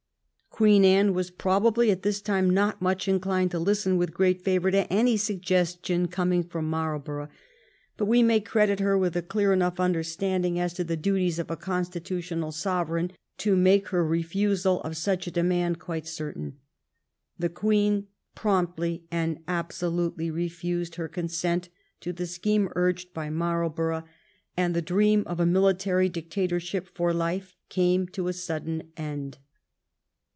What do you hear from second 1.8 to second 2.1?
at